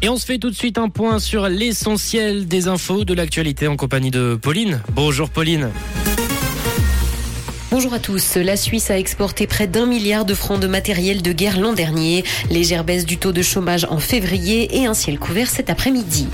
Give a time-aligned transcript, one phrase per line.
[0.00, 3.66] Et on se fait tout de suite un point sur l'essentiel des infos de l'actualité
[3.66, 4.80] en compagnie de Pauline.
[4.92, 5.70] Bonjour Pauline.
[7.72, 8.36] Bonjour à tous.
[8.36, 12.22] La Suisse a exporté près d'un milliard de francs de matériel de guerre l'an dernier.
[12.48, 16.28] Légère baisse du taux de chômage en février et un ciel couvert cet après-midi.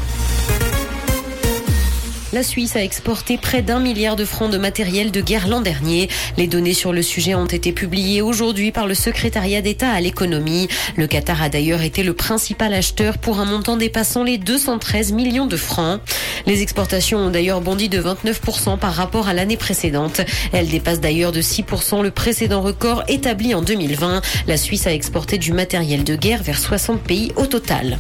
[2.35, 6.09] La Suisse a exporté près d'un milliard de francs de matériel de guerre l'an dernier.
[6.37, 10.67] Les données sur le sujet ont été publiées aujourd'hui par le secrétariat d'État à l'économie.
[10.97, 15.47] Le Qatar a d'ailleurs été le principal acheteur pour un montant dépassant les 213 millions
[15.47, 16.01] de francs.
[16.45, 20.21] Les exportations ont d'ailleurs bondi de 29% par rapport à l'année précédente.
[20.53, 24.23] Elles dépassent d'ailleurs de 6% le précédent record établi en 2020.
[24.49, 27.97] La Suisse a exporté du matériel de guerre vers 60 pays au total.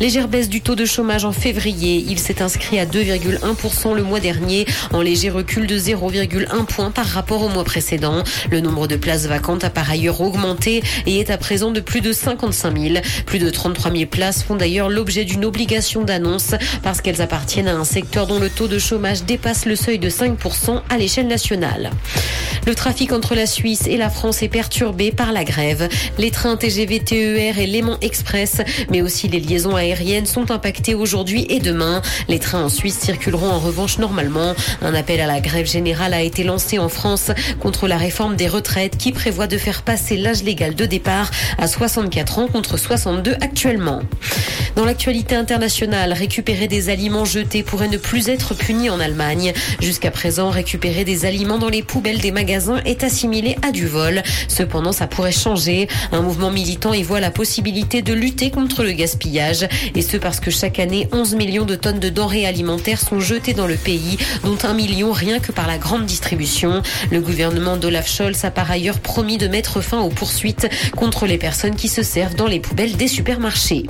[0.00, 2.02] Légère baisse du taux de chômage en février.
[2.08, 4.64] Il s'est inscrit à 2,1% le mois dernier,
[4.94, 8.24] en léger recul de 0,1 point par rapport au mois précédent.
[8.50, 12.00] Le nombre de places vacantes a par ailleurs augmenté et est à présent de plus
[12.00, 12.94] de 55 000.
[13.26, 17.76] Plus de 33 000 places font d'ailleurs l'objet d'une obligation d'annonce parce qu'elles appartiennent à
[17.76, 21.90] un secteur dont le taux de chômage dépasse le seuil de 5% à l'échelle nationale.
[22.66, 25.88] Le trafic entre la Suisse et la France est perturbé par la grève.
[26.18, 31.46] Les trains TGV, TER et Léman Express, mais aussi les liaisons aériennes sont impactés aujourd'hui
[31.48, 32.02] et demain.
[32.28, 34.54] Les trains en Suisse circuleront en revanche normalement.
[34.82, 38.48] Un appel à la grève générale a été lancé en France contre la réforme des
[38.48, 43.34] retraites qui prévoit de faire passer l'âge légal de départ à 64 ans contre 62
[43.40, 44.00] actuellement.
[44.80, 49.52] Dans l'actualité internationale, récupérer des aliments jetés pourrait ne plus être puni en Allemagne.
[49.78, 54.22] Jusqu'à présent, récupérer des aliments dans les poubelles des magasins est assimilé à du vol.
[54.48, 55.86] Cependant, ça pourrait changer.
[56.12, 59.68] Un mouvement militant y voit la possibilité de lutter contre le gaspillage.
[59.94, 63.52] Et ce parce que chaque année, 11 millions de tonnes de denrées alimentaires sont jetées
[63.52, 66.80] dans le pays, dont un million rien que par la grande distribution.
[67.10, 71.36] Le gouvernement d'Olaf Scholz a par ailleurs promis de mettre fin aux poursuites contre les
[71.36, 73.84] personnes qui se servent dans les poubelles des supermarchés.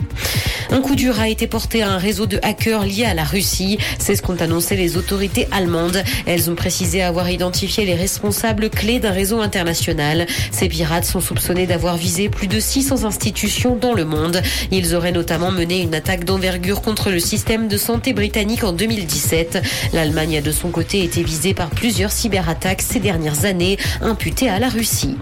[0.81, 3.78] Coup dur a été porté à un réseau de hackers liés à la Russie.
[3.98, 6.03] C'est ce qu'ont annoncé les autorités allemandes.
[6.27, 10.27] Elles ont précisé avoir identifié les responsables clés d'un réseau international.
[10.53, 14.43] Ces pirates sont soupçonnés d'avoir visé plus de 600 institutions dans le monde.
[14.71, 19.62] Ils auraient notamment mené une attaque d'envergure contre le système de santé britannique en 2017.
[19.93, 24.59] L'Allemagne a de son côté été visée par plusieurs cyberattaques ces dernières années imputées à
[24.59, 25.16] la Russie.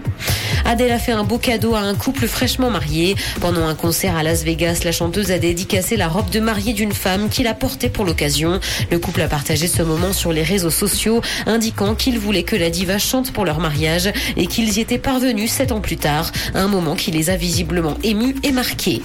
[0.65, 3.15] Adèle a fait un beau cadeau à un couple fraîchement marié.
[3.41, 6.93] Pendant un concert à Las Vegas, la chanteuse a dédicacé la robe de mariée d'une
[6.93, 8.59] femme qu'il a portée pour l'occasion.
[8.91, 12.69] Le couple a partagé ce moment sur les réseaux sociaux, indiquant qu'il voulait que la
[12.69, 16.67] diva chante pour leur mariage et qu'ils y étaient parvenus sept ans plus tard, un
[16.67, 19.01] moment qui les a visiblement émus et marqués.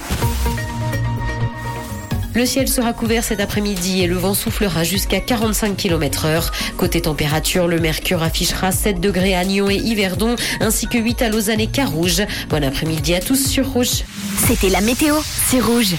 [2.35, 6.51] Le ciel sera couvert cet après-midi et le vent soufflera jusqu'à 45 km heure.
[6.75, 11.29] Côté température, le mercure affichera 7 degrés à Nyon et Yverdon, ainsi que 8 à
[11.29, 12.23] Lausanne et Carouge.
[12.49, 14.03] Bon après-midi à tous sur Rouge.
[14.47, 15.15] C'était la météo,
[15.49, 15.93] c'est Rouge.